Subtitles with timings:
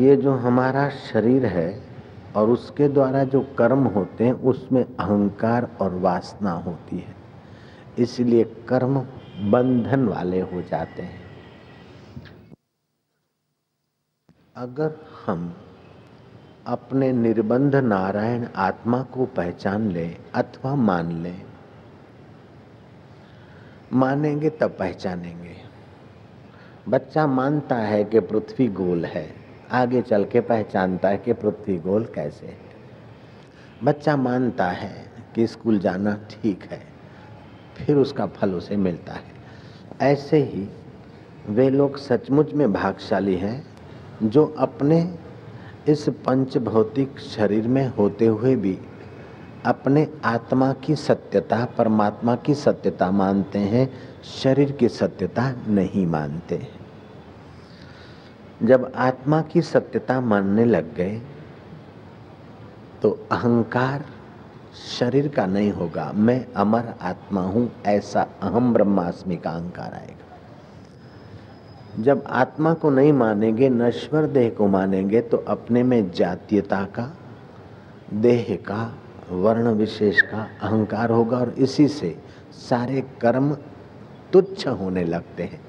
[0.00, 1.82] ये जो हमारा शरीर है
[2.36, 7.14] और उसके द्वारा जो कर्म होते हैं, उसमें अहंकार और वासना होती है।
[7.98, 9.00] इसलिए कर्म
[9.50, 11.20] बंधन वाले हो जाते हैं।
[14.56, 14.94] अगर
[15.26, 15.56] हम
[16.66, 21.34] अपने निर्बंध नारायण आत्मा को पहचान ले अथवा मान ले,
[23.92, 25.56] मानेंगे तब पहचानेंगे।
[26.88, 29.39] बच्चा मानता है कि पृथ्वी गोल है।
[29.72, 32.58] आगे चल के पहचानता है कि पृथ्वी गोल कैसे है।
[33.84, 34.92] बच्चा मानता है
[35.34, 36.80] कि स्कूल जाना ठीक है,
[37.76, 39.38] फिर उसका फल उसे मिलता है।
[40.02, 40.68] ऐसे ही
[41.48, 43.64] वे लोग सचमुच में भागशाली हैं,
[44.22, 45.02] जो अपने
[45.88, 48.78] इस पंच भौतिक शरीर में होते हुए भी
[49.66, 53.88] अपने आत्मा की सत्यता, परमात्मा की सत्यता मानते हैं,
[54.24, 56.79] शरीर की सत्यता नहीं मानते हैं।
[58.62, 61.22] जब आत्मा की सत्यता मानने लग गए
[63.02, 64.04] तो अहंकार
[64.98, 70.26] शरीर का नहीं होगा। मैं अमर आत्मा हूँ, ऐसा अहम ब्रह्मास्मि का अहंकार आएगा।
[72.02, 77.16] जब आत्मा को नहीं मानेंगे नश्वर देह को मानेंगे तो अपने में जातीयता का,
[78.12, 78.94] देह का,
[79.30, 82.22] वर्ण विशेष का अहंकार होगा और इसी से
[82.60, 83.56] सारे कर्म
[84.32, 85.60] तुच्छ होने लगते हैं।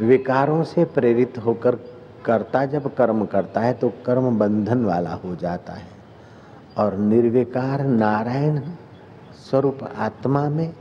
[0.00, 1.74] विकारों से प्रेरित होकर
[2.28, 5.88] करता जब कर्म करता है तो कर्म बंधन वाला हो जाता है।
[6.78, 8.60] और निर्विकार नारायण
[9.40, 10.74] स्वरूप आत्मा में,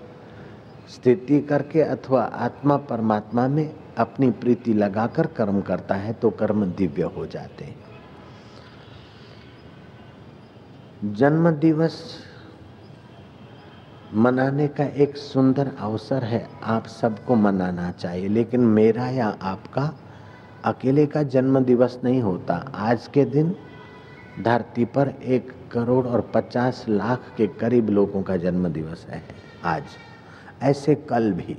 [0.89, 7.03] स्थिति करके अथवा आत्मा परमात्मा में अपनी प्रीति लगाकर कर्म करता है तो कर्म दिव्य
[7.17, 7.85] हो जाते हैं।
[11.13, 12.01] जन्म दिवस
[14.13, 19.91] मनाने का एक सुंदर अवसर है, आप सबको मनाना चाहिए, लेकिन मेरा या आपका
[20.65, 23.55] अकेले का जन्म दिवस नहीं होता। आज के दिन
[24.41, 29.23] धरती पर एक करोड़ और पचास लाख के करीब लोगों का जन्म दिवस है
[29.63, 29.83] आज।
[30.61, 31.57] ऐसे कल भी,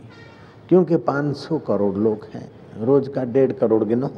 [0.69, 2.51] क्योंकि 500 करोड़ लोग हैं,
[2.81, 4.09] रोज का डेढ़ करोड़ गिनो।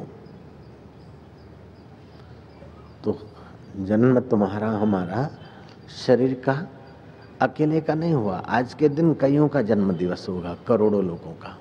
[3.03, 3.17] तो
[3.79, 5.29] जन्म तुम्हारा, हमारा
[6.05, 6.67] शरीर का
[7.41, 11.57] अकेले का नहीं हुआ। आज के दिन कईयों का जन्म दिवस होगा, करोड़ों लोगों का।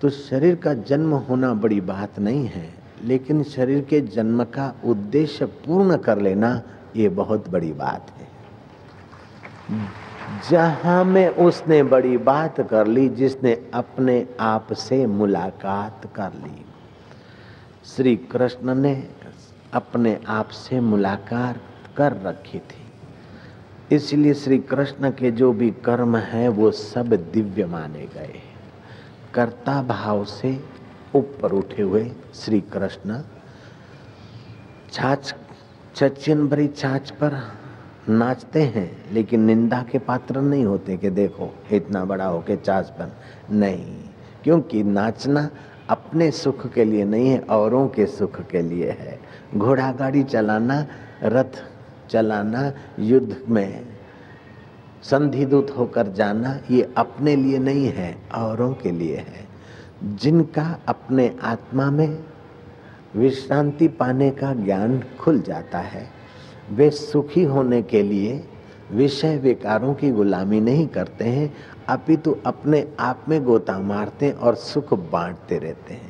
[0.00, 2.68] तो शरीर का जन्म होना बड़ी बात नहीं है,
[3.04, 6.62] लेकिन शरीर के जन्म का उद्देश्य पूर्ण कर लेना
[6.96, 8.28] ये बहुत बड़ी बात है।
[10.50, 16.64] जहाँ में उसने बड़ी बात कर ली, जिसने अपने आप से मुलाकात कर ली।
[17.86, 18.94] श्री कृष्ण ने
[19.72, 21.60] अपने आप से मुलाकात
[21.96, 28.06] कर रखी थी। इसलिए श्री कृष्ण के जो भी कर्म हैं, वो सब दिव्य माने
[28.14, 28.40] गए
[29.34, 30.64] कर्ता भाव से
[31.14, 33.20] ऊपर उठे हुए श्री कृष्ण।
[34.92, 35.34] छाछ
[35.94, 37.52] चचिन भरी छाछ पर
[38.08, 42.90] नाचते हैं, लेकिन निंदा के पात्र नहीं होते कि देखो, इतना बड़ा हो के छाछ
[42.90, 43.12] पर।
[43.50, 43.96] नहीं,
[44.44, 45.50] क्योंकि नाचना
[45.88, 49.20] अपने सुख के लिए नहीं है, औरों के सुख के लिए है।
[49.56, 50.86] घोड़ा गाड़ी चलाना,
[51.22, 51.62] रथ
[52.10, 53.99] चलाना युद्ध में।
[55.02, 59.48] संधिदूत होकर जाना ये अपने लिए नहीं है, औरों के लिए है।
[60.04, 62.18] जिनका अपने आत्मा में
[63.16, 66.10] विश्रांति पाने का ज्ञान खुल जाता है,
[66.72, 68.44] वे सुखी होने के लिए
[68.92, 71.54] विषय विकारों की गुलामी नहीं करते हैं,
[71.88, 76.09] अपितु अपने आप में गोता मारते और सुख बांटते रहते हैं।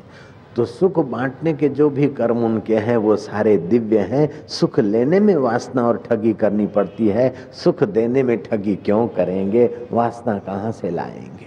[0.57, 5.21] तो सुख बांटने के जो भी कर्म उनके हैं, वो सारे दिव्य हैं। सुख लेने
[5.21, 9.79] में वासना और ठगी करनी पड़ती है। सुख देने में ठगी क्यों करेंगे?
[9.93, 11.47] वासना कहाँ से लाएँगे?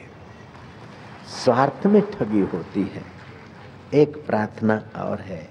[1.45, 3.13] स्वार्थ में ठगी होती है।
[3.93, 5.47] एक प्रार्थना और है।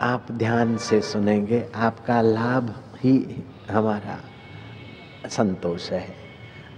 [0.00, 4.20] आप ध्यान से सुनेंगे, आपका लाभ ही हमारा
[5.28, 6.14] संतोष है।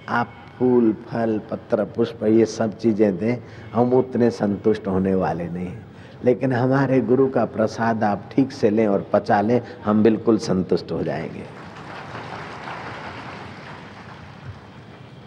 [0.08, 0.28] आप
[0.60, 3.36] फूल, फल, पत्र, पुष्प, ये सब चीज़ें दें,
[3.72, 5.86] हम उतने संतुष्ट होने वाले नहीं। हैं
[6.24, 10.92] लेकिन हमारे गुरु का प्रसाद आप ठीक से लें और पचा लें, हम बिल्कुल संतुष्ट
[10.92, 11.60] हो जाएँगे।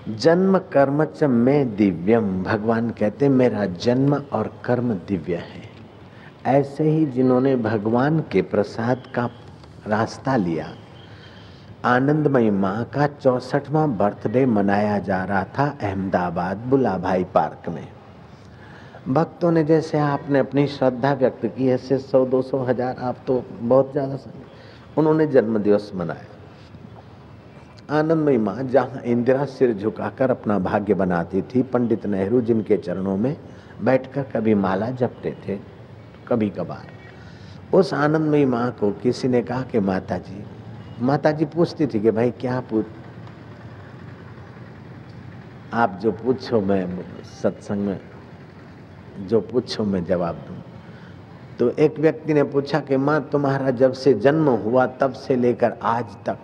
[0.10, 5.64] जन्म कर्म च में दिव्यम। भगवान कहते मेरा जन्म और कर्म दिव्य है।
[6.46, 9.30] ऐसे ही जिन्होंने भगवान के प्रसाद का
[9.88, 10.66] रास्ता लिया
[11.86, 17.88] आनंदमयी माँ का चौसठवा बर्थडे मनाया जा रहा था अहमदाबाद बुलाभाई पार्क में।
[19.08, 23.44] भक्तों ने जैसे आपने अपनी श्रद्धा व्यक्त की, ऐसे सौ, दो सौ, हज़ार, आप तो
[23.52, 24.18] बहुत ज़्यादा
[24.98, 26.26] उन्होंने जन्म दिवस मनाया।
[27.92, 33.36] आनंदमयी माँ जहाँ इंदिरा सिर झुकाकर अपना भाग्य बनाती थी, पंडित नेहरू जिनके चरणों में
[33.82, 35.60] बैठकर कभी माला जपते थे,
[36.28, 36.88] कभी कभार।
[37.74, 40.44] उस आनंदमयी माँ को किसी ने कहा कि माता जी
[41.02, 42.86] माता जी पूछती थी कि भाई, क्या पूछ?
[45.74, 48.00] आप जो पूछो, मैं सत्संग में
[49.20, 50.64] जो पूछो, मैं जवाब दूँ।
[51.60, 55.74] तो एक व्यक्ति ने पूछा कि, माँ, तुम्हारा जब से जन्म हुआ, तब से लेकर
[55.84, 56.38] आज तक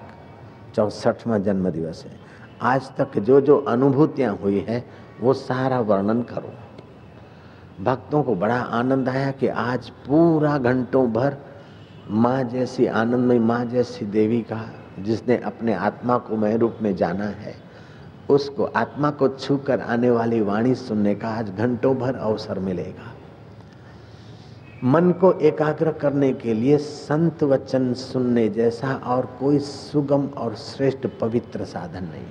[0.75, 2.19] चौसठवा जन्म दिवस है।
[2.61, 4.85] आज तक जो जो अनुभूतियाँ हुई है,
[5.21, 6.53] वो सारा वर्णन करो।
[7.83, 11.37] भक्तों को बड़ा आनंद आया कि आज पूरा घंटों भर
[12.11, 14.59] माँ जैसी आनंदमय माँ जैसी देवी का
[14.99, 17.53] जिसने अपने आत्मा को मय रूप में जाना है,
[18.29, 23.13] उसको आत्मा को छू कर आने वाली वाणी सुनने का आज घंटों भर अवसर मिलेगा।
[24.83, 31.07] मन को एकाग्र करने के लिए संत वचन सुनने जैसा और कोई सुगम और श्रेष्ठ
[31.21, 32.27] पवित्र साधन नहीं।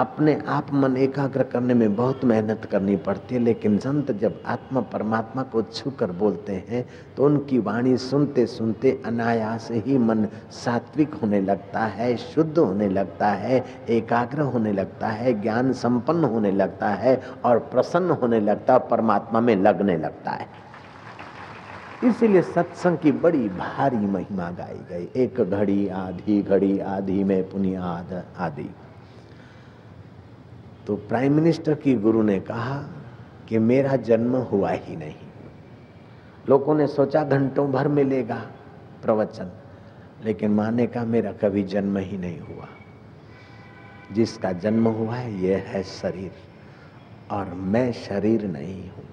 [0.00, 4.80] अपने आप मन एकाग्र करने में बहुत मेहनत करनी पड़ती है, लेकिन संत जब आत्मा
[4.92, 6.84] परमात्मा को छू कर बोलते हैं
[7.16, 13.28] तो उनकी वाणी सुनते सुनते अनायास ही मन सात्विक होने लगता है, शुद्ध होने लगता
[13.28, 18.88] है, एकाग्र होने लगता है, ज्ञान संपन्न होने लगता है और प्रसन्न होने लगता है
[18.88, 20.48] परमात्मा में लगने लगता है।
[22.04, 28.22] इसीलिए सत्संग की बड़ी भारी महिमा गाई गई, एक घड़ी आधी घड़ी आधी में पुनियाद
[28.38, 28.70] आदि।
[30.86, 32.84] तो प्राइम मिनिस्टर की गुरु ने कहा
[33.48, 35.14] कि मेरा जन्म हुआ ही नहीं।
[36.48, 38.46] लोगों ने सोचा घंटों भर मिलेगा
[39.02, 39.50] प्रवचन,
[40.24, 42.68] लेकिन माँ ने कहा, मेरा कभी जन्म ही नहीं हुआ।
[44.12, 46.30] जिसका जन्म हुआ है यह है शरीर,
[47.30, 49.04] और मैं शरीर नहीं हूँ।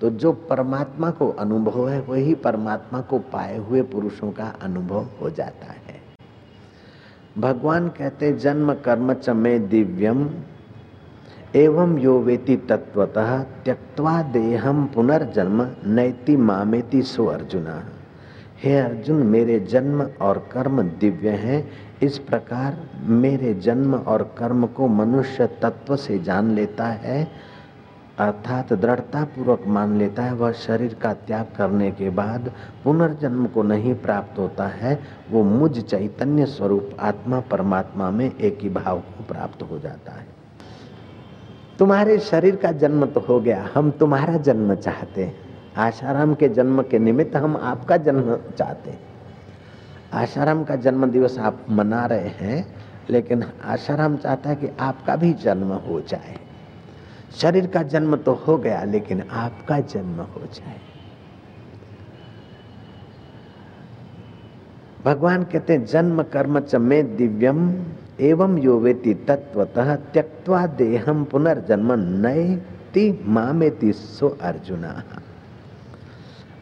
[0.00, 5.30] तो जो परमात्मा को अनुभव है, वही परमात्मा को पाए हुए पुरुषों का अनुभव हो
[5.30, 6.00] जाता है।
[7.38, 10.30] भगवान कहते जन्म कर्म च में दिव्यम।
[11.56, 17.66] एवं यो वेति तत्वतः त्यक्वा देहम पुनर्जन्म नैति मामेति सो अर्जुन।
[18.64, 21.70] हे अर्जुन, मेरे जन्म और कर्म दिव्य हैं।
[22.02, 27.28] इस प्रकार मेरे जन्म और कर्म को मनुष्य तत्व से जान लेता है,
[28.18, 32.52] अर्थात दृढ़ता पूर्वक मान लेता है। वह शरीर का त्याग करने के बाद
[32.84, 38.68] पुनर्जन्म को नहीं प्राप्त होता है। वो मुझ चैतन्य स्वरूप आत्मा परमात्मा में एक ही
[38.68, 40.43] भाव को प्राप्त हो जाता है।
[41.78, 45.34] तुम्हारे शरीर का जन्म तो हो गया, हम तुम्हारा जन्म चाहते हैं।
[45.76, 49.00] आशाराम के जन्म के निमित्त हम आपका जन्म चाहते हैं।
[50.12, 52.74] आशाराम का जन्म दिवस आप मना रहे हैं,
[53.10, 56.36] लेकिन आशाराम चाहता है कि आपका भी जन्म हो जाए।
[57.36, 60.80] शरीर का जन्म तो हो गया, लेकिन आपका जन्म हो जाए।
[65.04, 67.68] भगवान कहते हैं, जन्म कर्म च में दिव्यम
[68.20, 75.02] एवं यो वेति तत्वतः त्यक्वा देहम पुनर्जन्म नैति मामेति सो अर्जुना।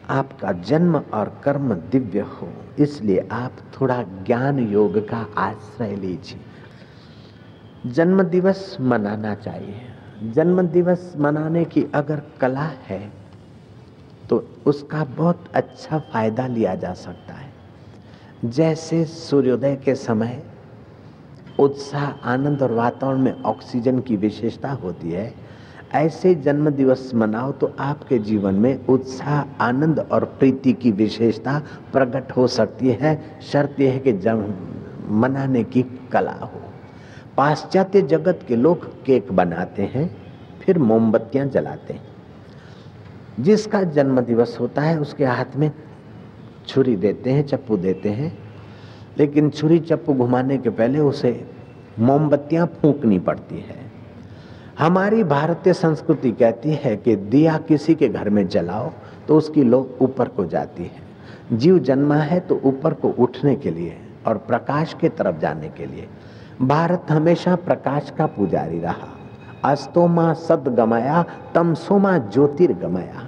[0.09, 2.47] आपका जन्म और कर्म दिव्य हो,
[2.79, 11.63] इसलिए आप थोड़ा ज्ञान योग का आश्रय लीजिए। जन्म दिवस मनाना चाहिए। जन्म दिवस मनाने
[11.65, 13.01] की अगर कला है
[14.29, 17.51] तो उसका बहुत अच्छा फ़ायदा लिया जा सकता है।
[18.45, 20.41] जैसे सूर्योदय के समय
[21.59, 25.33] उत्साह, आनंद और वातावरण में ऑक्सीजन की विशेषता होती है।
[25.93, 32.31] ऐसे जन्म दिवस मनाओ तो आपके जीवन में उत्साह, आनंद और प्रीति की विशेषता प्रकट
[32.31, 34.53] हो सकती है। शर्त यह है कि जन्म
[35.19, 36.61] मनाने की कला हो।
[37.37, 40.17] पाश्चात्य जगत के लोग केक बनाते हैं,
[40.61, 42.07] फिर मोमबत्तियाँ जलाते हैं।
[43.39, 45.71] जिसका जन्म दिवस होता है, उसके हाथ में
[46.67, 48.42] छुरी देते हैं, चप्पू देते हैं।
[49.17, 51.31] लेकिन छुरी चप्पू घुमाने के पहले उसे
[51.99, 53.81] मोमबत्तियाँ फूकनी पड़ती है।
[54.79, 58.91] हमारी भारतीय संस्कृति कहती है कि दिया किसी के घर में जलाओ
[59.27, 63.71] तो उसकी लो ऊपर को जाती है। जीव जन्मा है तो ऊपर को उठने के
[63.71, 66.07] लिए और प्रकाश के तरफ़ जाने के लिए।
[66.61, 69.07] भारत हमेशा प्रकाश का पुजारी रहा।
[69.63, 71.23] अस्तोमा सद गमाया
[71.55, 73.22] तमसोमा ज्योतिर्गमया।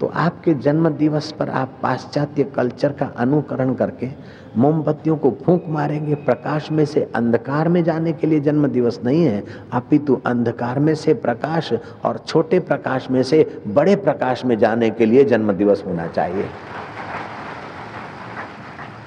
[0.00, 4.08] तो आपके जन्म दिवस पर आप पाश्चात्य कल्चर का अनुकरण करके
[4.56, 9.24] मोमबत्तियों को फूंक मारेंगे, प्रकाश में से अंधकार में जाने के लिए जन्म दिवस नहीं
[9.24, 11.72] है, अपितु अंधकार में से प्रकाश
[12.04, 16.48] और छोटे प्रकाश में से बड़े प्रकाश में जाने के लिए जन्म दिवस होना चाहिए।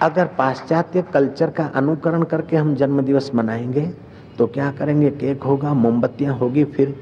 [0.02, 3.92] अगर पाश्चात्य कल्चर का अनुकरण करके हम जन्म दिवस मनाएँगे
[4.38, 5.10] तो क्या करेंगे?
[5.10, 6.96] केक होगा, मोमबत्तियाँ होगी, फिर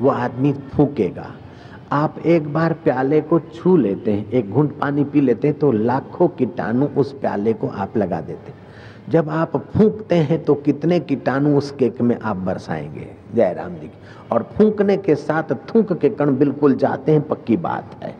[0.00, 1.32] वो आदमी फूकेगा।
[1.92, 5.72] आप एक बार प्याले को छू लेते हैं, एक घूंट पानी पी लेते हैं तो
[5.72, 8.58] लाखों कीटाणु उस प्याले को आप लगा देते हैं।
[9.08, 13.08] जब आप फूंकते हैं तो कितने कीटाणु उस केक में आप बरसाएँगे?
[13.34, 13.98] जय राम जी की।
[14.32, 18.14] और फूंकने के साथ थूक के कण बिल्कुल जाते हैं, पक्की बात है।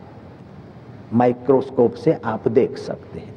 [1.13, 3.35] माइक्रोस्कोप से आप देख सकते हैं।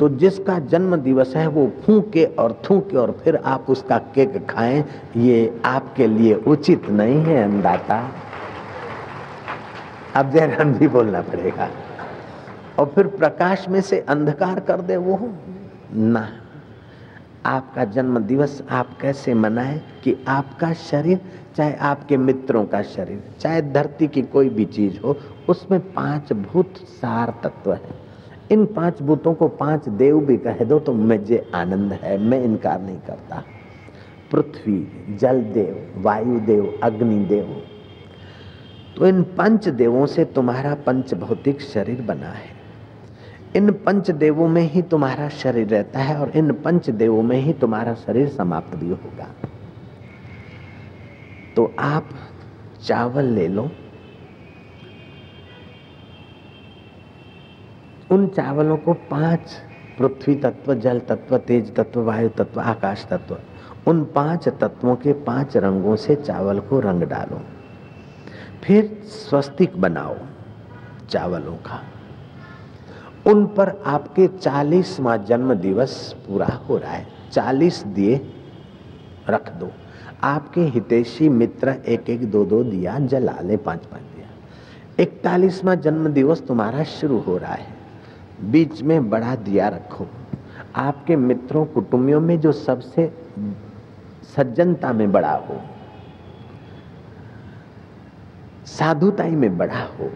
[0.00, 4.84] तो जिसका जन्म दिवस है, वो फूके और थूके और फिर आप उसका केक खाएँ,
[5.16, 8.02] ये आपके लिए उचित नहीं है अंदाता
[10.16, 11.70] अब जयराम जी बोलना पड़ेगा।
[12.78, 15.18] और फिर प्रकाश में से अंधकार कर दे वो।
[15.94, 16.28] ना,
[17.46, 21.20] आपका जन्म दिवस आप कैसे मनाएँ कि आपका शरीर,
[21.56, 25.16] चाहे आपके मित्रों का शरीर, चाहे धरती की कोई भी चीज़ हो,
[25.48, 27.94] उसमें पाँच भूत सार तत्व है।
[28.50, 32.80] इन पाँच भूतों को पाँच देव भी कह दो तो मुझे आनंद है, मैं इनकार
[32.80, 33.44] नहीं करता।
[34.32, 37.62] पृथ्वी जल देव वायु देव अग्नि देव
[38.96, 42.54] तो इन पंच देवों से तुम्हारा पंच भौतिक शरीर बना है।
[43.56, 47.52] इन पंच देवों में ही तुम्हारा शरीर रहता है और इन पंच देवों में ही
[47.52, 49.28] तुम्हारा शरीर समाप्त भी होगा।
[51.56, 52.08] तो आप
[52.86, 53.70] चावल ले लो।
[58.10, 59.40] उन चावलों को पाँच
[59.98, 63.38] पृथ्वी तत्व, जल तत्व, तेज तत्व, वायु तत्व, आकाश तत्व,
[63.86, 67.40] उन पाँच तत्वों के पाँच रंगों से चावल को रंग डालो।
[68.62, 70.16] फिर स्वस्तिक बनाओ
[71.10, 71.82] चावलों का।
[73.26, 78.20] उन पर आपके चालीसवा जन्म दिवस पूरा हो रहा है। चालीस दिए
[79.28, 79.70] रख दो।
[80.22, 84.28] आपके हितेशी मित्र एक एक दो दो दिया जला ले पाँच पाँच दिया।
[85.02, 87.74] इकतालीसवा जन्म दिवस तुम्हारा शुरू हो रहा है।
[88.50, 90.06] बीच में बड़ा दिया रखो।
[90.76, 93.12] आपके मित्रों, कुटुंबियों में जो सबसे
[94.36, 95.60] सज्जनता में बड़ा हो
[98.66, 100.10] साधुताई में बड़ा हो,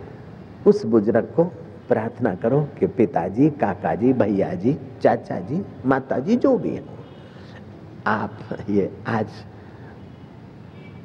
[0.67, 1.45] उस बुज़ुर्ग को
[1.89, 6.85] प्रार्थना करो कि पिताजी काका जी भैया जी चाचा जी माता जी जो भी हो,
[8.07, 8.39] आप
[8.71, 9.27] ये आज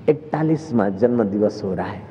[0.10, 2.02] इकतालीसवा जन्म दिवस हो रहा है।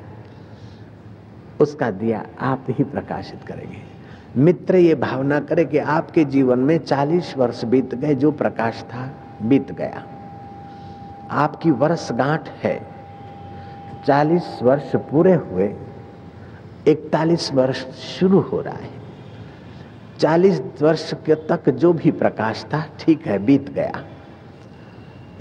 [1.61, 3.77] उसका दिया आप ही प्रकाशित करेंगे।
[4.37, 9.11] मित्र ये भावना करे कि आपके जीवन में 40 वर्ष बीत गए, जो प्रकाश था,
[9.41, 10.03] बीत गया।
[11.31, 12.94] आपकी वर्षगांठ है।
[14.07, 15.73] 40 वर्ष पूरे हुए
[16.87, 18.89] 41 वर्ष शुरू हो रहा है।
[20.19, 24.03] 40 वर्ष के तक जो भी प्रकाश था, ठीक है, बीत गया।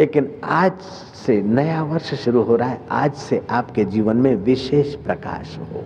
[0.00, 0.80] लेकिन आज
[1.16, 5.84] से नया वर्ष शुरू हो रहा है, आज से आपके जीवन में विशेष प्रकाश हो,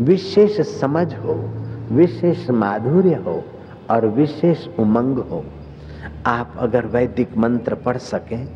[0.00, 1.34] विशेष समझ हो,
[1.92, 3.42] विशेष माधुर्य हो
[3.90, 5.44] और विशेष उमंग हो।
[6.26, 8.46] आप अगर वैदिक मंत्र पढ़ सकें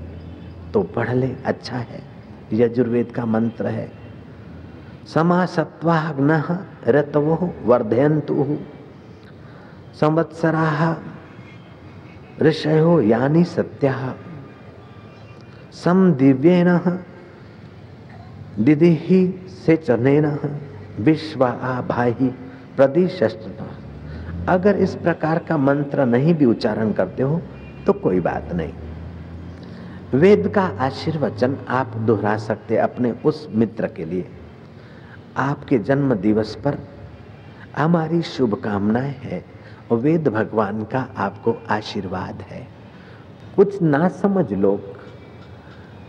[0.72, 2.09] तो पढ़ ले अच्छा है।
[2.52, 3.90] यजुर्वेद का मंत्र है।
[5.06, 6.42] समासत्वाग्न
[6.86, 8.44] रतवो वर्धयंतु
[10.00, 10.96] संवत्सरा
[12.42, 14.14] ऋषयो यानी सत्या।
[15.74, 16.78] सम दिव्येन
[18.58, 18.94] दिदि
[19.66, 20.26] से चनेन
[21.00, 22.12] विश्व आ भाई
[22.76, 23.66] प्रदिशस्त्र
[24.48, 27.40] अगर इस प्रकार का मंत्र नहीं भी उच्चारण करते हो
[27.86, 28.72] तो कोई बात नहीं।
[30.14, 34.28] वेद का आशीर्वचन आप दोहरा सकते अपने उस मित्र के लिए।
[35.36, 36.78] आपके जन्म दिवस पर
[37.76, 39.44] हमारी शुभकामनाएँ हैं।
[39.92, 42.66] वेद भगवान का आपको आशीर्वाद है।
[43.56, 44.80] कुछ ना समझ लोग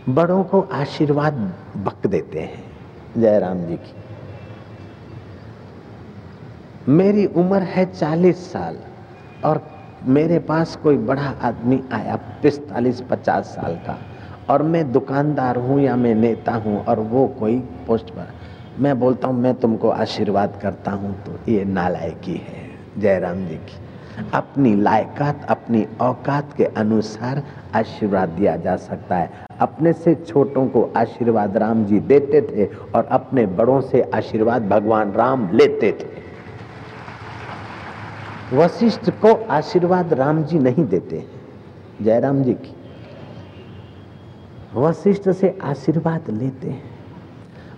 [0.08, 1.34] बड़ों को आशीर्वाद
[1.76, 2.64] बक देते हैं,
[3.18, 3.94] जयराम जी की।
[6.88, 8.78] मेरी उम्र है चालीस साल
[9.44, 9.71] और
[10.04, 13.96] मेरे पास कोई बड़ा आदमी आया पिस्तालीस पचास साल का,
[14.50, 18.32] और मैं दुकानदार हूँ या मैं नेता हूँ, और वो कोई पोस्ट पर।
[18.78, 22.64] मैं बोलता हूँ, मैं तुमको आशीर्वाद करता हूँ तो ये नालायकी है,
[22.98, 23.80] जयराम जी की।
[24.34, 27.42] अपनी लायकात, अपनी औकात के अनुसार
[27.74, 29.30] आशीर्वाद दिया जा सकता है।
[29.60, 35.12] अपने से छोटों को आशीर्वाद राम जी देते थे, और अपने बड़ों से आशीर्वाद भगवान
[35.12, 36.20] राम लेते थे।
[38.52, 41.26] वशिष्ठ को आशीर्वाद राम जी नहीं देते
[42.02, 42.74] जयराम जी की।
[44.74, 46.82] वशिष्ठ से आशीर्वाद लेते हैं।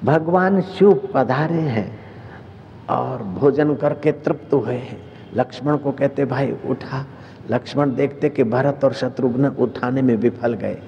[0.04, 1.98] भगवान शिव पधारे हैं
[2.90, 4.98] और भोजन करके तृप्त हुए हैं।
[5.34, 7.06] लक्ष्मण को कहते, भाई, उठा।
[7.50, 10.78] लक्ष्मण देखते कि भरत और शत्रुघ्न उठाने में विफल गए।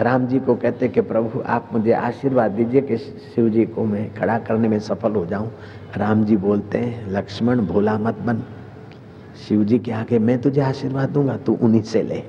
[0.00, 4.14] राम जी को कहते कि, प्रभु, आप मुझे आशीर्वाद दीजिए कि शिव जी को मैं
[4.14, 5.52] खड़ा करने में सफल हो जाऊँ।
[5.96, 8.42] राम जी बोलते हैं, लक्ष्मण, भोला मत बन।
[9.36, 12.20] शिव जी के आगे मैं तुझे आशीर्वाद दूँगा, तू उन्हीं से ले।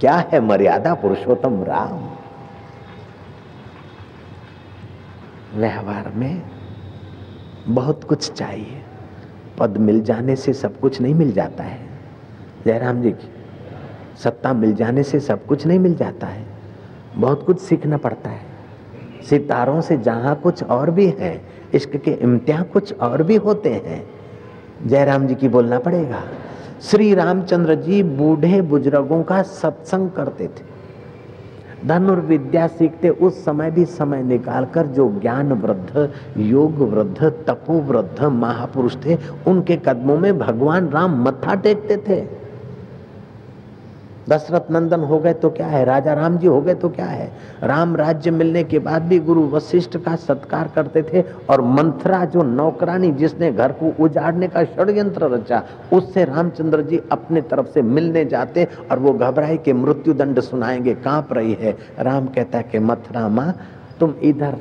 [0.00, 2.10] क्या है मर्यादा पुरुषोत्तम राम?
[5.60, 6.42] व्यवहार में
[7.68, 8.82] बहुत कुछ चाहिए।
[9.58, 11.88] पद मिल जाने से सब कुछ नहीं मिल जाता है।
[12.64, 13.32] जयराम जी की
[14.16, 16.46] सत्ता मिल जाने से सब कुछ नहीं मिल जाता है।
[17.16, 18.40] बहुत कुछ सीखना पड़ता है।
[19.30, 24.17] सितारों से जहाँ कुछ और भी है, इश्क के इम्तिहान कुछ और भी होते हैं।
[24.86, 26.22] जयराम जी की बोलना पड़ेगा।
[26.80, 30.78] श्री रामचंद्र जी बूढ़े बुज़ुर्गों का सत्संग करते थे।
[31.86, 38.96] धनुर्विद्या सीखते उस समय भी समय निकालकर जो ज्ञान वृद्ध, योग वृद्ध, तपो वृद्ध, महापुरुष
[38.96, 42.37] थे, उनके कदमों में भगवान राम मत्था टेकते थे।
[44.28, 45.84] दशरथ नंदन हो गए तो क्या है?
[45.84, 47.30] राजा राम जी हो गए तो क्या है?
[47.62, 52.42] राम राज्य मिलने के बाद भी गुरु वशिष्ठ का सत्कार करते थे और मंथरा जो
[52.42, 58.24] नौकरानी जिसने घर को उजाड़ने का षड्यंत्र रचा, उससे रामचंद्र जी अपने तरफ़ से मिलने
[58.24, 62.78] जाते और वो घबराए के मृत्यु दंड सुनाएँगे, काँप रही है। राम कहता है कि
[62.78, 63.54] मथुरा माँ
[64.00, 64.56] तुम इधर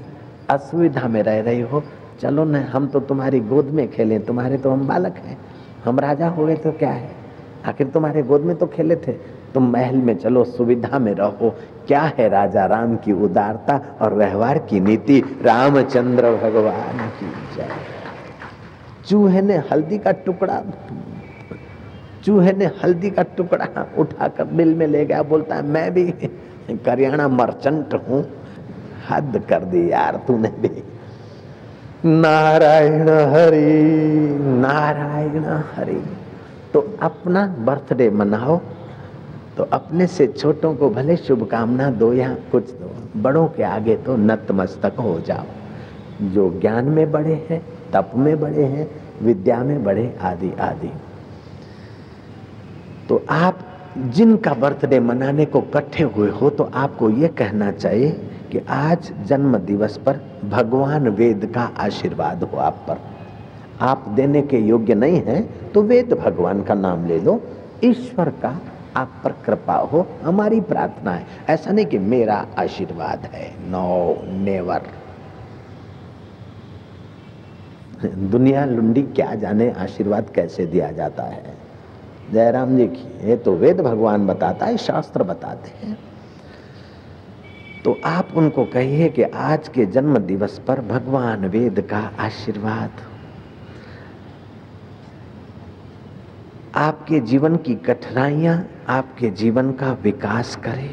[0.50, 1.84] असुविधा में रह रही हो।
[2.22, 5.38] चलो न, हम तो तुम्हारी गोद में खेलें, तुम्हारे तो हम बालक हैं।
[5.86, 7.12] हम राजा हो गए तो क्या है?
[7.66, 11.50] आखिर तुम्हारे गोद में तो खेले थे। तुम महल में चलो, सुविधा में रहो।
[11.88, 15.20] क्या है राजा राम की उदारता और व्यवहार की नीति?
[15.42, 17.70] रामचंद्र भगवान की जय।
[19.08, 20.62] चूहे ने हल्दी का टुकड़ा
[22.26, 26.04] चूहे ने हल्दी का टुकड़ा उठाकर बिल में ले गया। बोलता है, मैं भी
[26.86, 28.24] करियाना मर्चेंट हूँ।
[29.10, 30.70] हद कर दी यार तूने भी।
[32.06, 36.02] नारायण हरि नारायण हरि
[36.74, 38.60] तो अपना बर्थडे मनाओ।
[39.58, 44.16] तो अपने से छोटों को भले शुभकामना दो या कुछ दो, बड़ों के आगे तो
[44.18, 47.62] नतमस्तक हो जाओ। जो ज्ञान में बड़े हैं,
[47.94, 48.88] तप में बड़े हैं,
[49.22, 50.92] विद्या में बड़े, आदि आदि।
[53.10, 53.60] तो आप
[53.98, 58.10] जिनका बर्थडे मनाने को इकट्ठे हुए हो तो आपको ये कहना चाहिए
[58.52, 62.98] कि आज जन्म दिवस पर भगवान वेद का आशीर्वाद हो आप पर।
[63.82, 67.40] आप देने के योग्य नहीं हैं तो वेद भगवान का नाम ले लो।
[67.84, 68.60] ईश्वर का
[68.98, 74.82] आप पर कृपा हो, हमारी प्रार्थना है। ऐसा नहीं कि मेरा आशीर्वाद है। नो नेवर
[78.06, 81.54] दुनिया लुंडी क्या जाने, आशीर्वाद कैसे दिया जाता है?
[82.34, 85.98] जयराम जी की, ये तो वेद भगवान बताता है, शास्त्र बताते हैं।
[87.84, 92.90] तो आप उनको कहिए कि आज के जन्म दिवस पर भगवान वेद का आशीर्वाद
[96.78, 100.90] आपके जीवन की कठिनाइयाँ आपके जीवन का विकास करे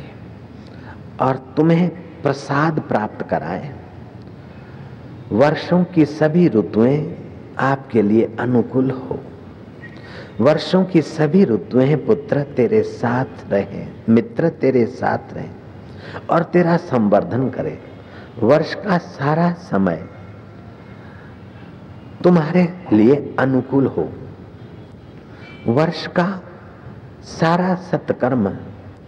[1.21, 1.89] और तुम्हें
[2.23, 3.75] प्रसाद प्राप्त कराए।
[5.33, 7.19] वर्षों की सभी ऋतुएँ
[7.59, 9.21] आपके लिए अनुकूल हो।
[10.41, 15.49] वर्षों की सभी ऋतुएँ पुत्र तेरे साथ रहे, मित्र तेरे साथ रहे
[16.31, 17.79] और तेरा संवर्धन करे।
[18.43, 20.05] वर्ष का सारा समय
[22.25, 24.13] तुम्हारे लिए अनुकूल हो।
[25.67, 26.43] वर्ष का
[27.23, 28.49] सारा सत्कर्म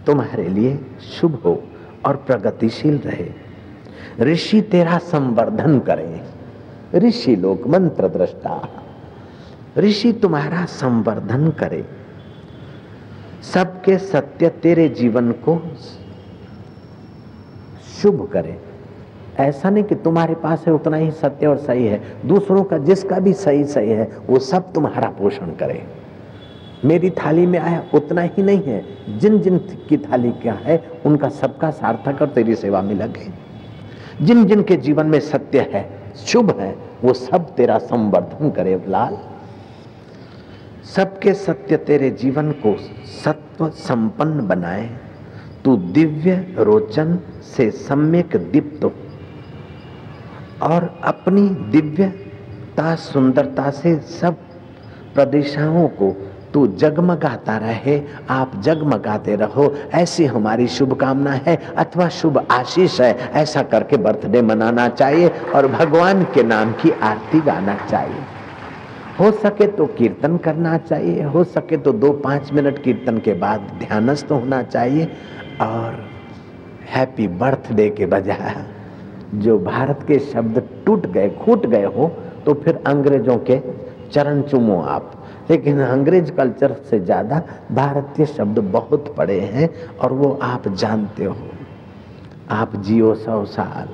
[0.05, 1.63] तुम्हारे लिए शुभ हो
[2.05, 3.33] और प्रगतिशील रहे।
[4.19, 6.21] ऋषि तेरा संवर्धन करें।
[6.95, 8.83] ऋषि लोग मंत्र दृष्टा।
[9.77, 11.85] ऋषि तुम्हारा संवर्धन करे।
[13.53, 15.75] सबके सत्य तेरे जीवन को
[18.01, 18.61] शुभ करे।
[19.39, 23.19] ऐसा नहीं कि तुम्हारे पास है, उतना ही सत्य और सही है। दूसरों का जिसका
[23.19, 25.96] भी सही सही है, वो सब तुम्हारा पोषण करे।
[26.85, 28.85] मेरी थाली में आया उतना ही नहीं है।
[29.17, 33.29] जिन जिन की थाली क्या है, उनका सबका सार्थक और तेरी सेवा में लगे।
[34.21, 39.17] जिन जिन के जीवन में सत्य है, शुभ है, वो सब तेरा संवर्धन करे लाल।
[40.95, 44.97] सबके सत्य तेरे जीवन को सत्व संपन्न बनाए।
[45.65, 48.91] तू दिव्य रोचन से सम्यक दीप्त
[50.61, 54.35] और अपनी दिव्यता सुंदरता से सब
[55.15, 62.99] प्रदेशाओं को तू जगमगाता रहे, आप जगमगाते रहो। ऐसी हमारी शुभकामना है अथवा शुभ आशीष
[63.01, 68.21] है। ऐसा करके बर्थडे मनाना चाहिए और भगवान के नाम की आरती गाना चाहिए।
[69.19, 73.69] हो सके तो कीर्तन करना चाहिए, हो सके तो दो पाँच मिनट कीर्तन के बाद
[73.79, 75.05] ध्यानस्थ होना चाहिए
[75.61, 76.03] और
[76.89, 78.65] हैप्पी बर्थडे के बजाय
[79.35, 82.07] जो भारत के शब्द टूट गए, खूट गए हो
[82.45, 83.59] तो फिर अंग्रेज़ों के
[84.11, 85.16] चरण चुमो आप।
[85.49, 91.35] लेकिन अंग्रेज़ कल्चर से ज़्यादा भारतीय शब्द बहुत पड़े हैं और वो आप जानते हो।
[92.49, 93.87] आप जियो सौ साल।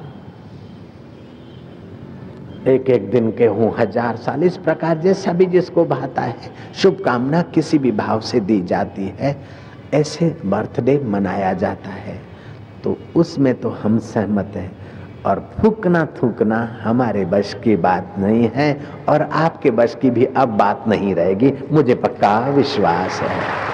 [2.69, 7.41] एक एक दिन के हूँ, हज़ार साल। इस प्रकार जैसा भी जिसको भाता है, शुभकामना
[7.41, 9.35] किसी भी भाव से दी जाती है।
[9.93, 12.19] ऐसे बर्थडे मनाया जाता है।
[12.83, 14.71] तो उसमें तो हम सहमत हैं।
[15.25, 20.49] और फूकना थूकना हमारे बस की बात नहीं है और आपके बस की भी अब
[20.49, 23.73] बात नहीं रहेगी। मुझे पक्का विश्वास है।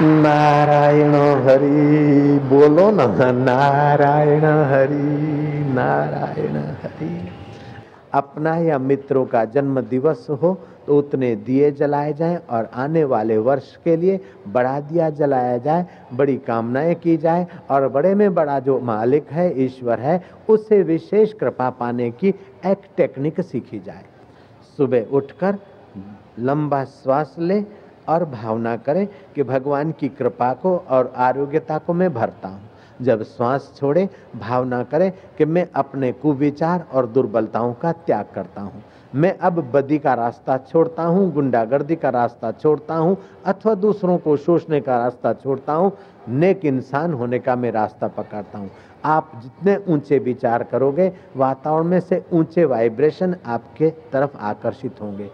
[0.00, 7.28] नारायण हरि, बोलो ना, नारायण हरि नारायण हरि।
[8.16, 10.52] अपना या मित्रों का जन्म दिवस हो
[10.86, 15.86] तो उतने दिए जलाए जाएँ और आने वाले वर्ष के लिए बड़ा दिया जलाया जाए,
[16.14, 21.32] बड़ी कामनाएँ की जाए और बड़े में बड़ा जो मालिक है, ईश्वर है उससे विशेष
[21.32, 22.28] कृपा पाने की
[22.66, 24.04] एक टेक्निक सीखी जाए।
[24.78, 25.58] सुबह उठकर
[26.40, 27.62] लंबा श्वास ले
[28.08, 32.70] और भावना करें कि भगवान की कृपा को और आरोग्यता को मैं भरता हूँ।
[33.02, 38.82] जब श्वास छोड़े, भावना करें कि मैं अपने कुविचार और दुर्बलताओं का त्याग करता हूँ।
[39.14, 44.36] मैं अब बदी का रास्ता छोड़ता हूँ, गुंडागर्दी का रास्ता छोड़ता हूँ, अथवा दूसरों को
[44.36, 45.92] शोषने का रास्ता छोड़ता हूँ,
[46.28, 48.70] नेक इंसान होने का मैं रास्ता पकड़ता हूँ।
[49.04, 55.30] आप जितने ऊँचे विचार करोगे, वातावरण में से ऊँचे वाइब्रेशन आपके तरफ़ आकर्षित होंगे।